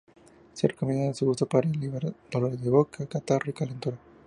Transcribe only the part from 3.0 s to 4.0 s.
catarro y calentura.